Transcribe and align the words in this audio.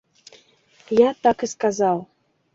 Я 1.01 1.09
так 1.27 1.37
і 1.49 1.51
сказаў. 1.53 2.05